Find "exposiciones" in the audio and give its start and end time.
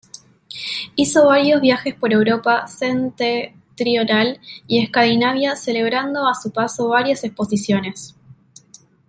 7.23-8.15